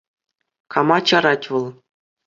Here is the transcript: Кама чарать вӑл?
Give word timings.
Кама 0.71 0.97
чарать 1.07 1.47
вӑл? 1.51 1.65